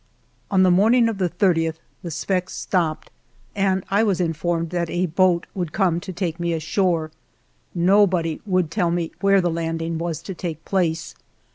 [0.49, 3.11] On the morning of the 30th the Sfax stopped,
[3.55, 7.11] and I was informed that a boat would come to take me ashore.
[7.75, 11.13] Nobody would tell me where the landing was to take place.